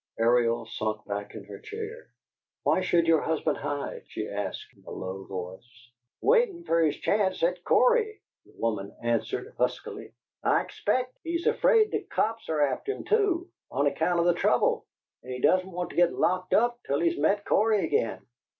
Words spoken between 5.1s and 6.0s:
voice.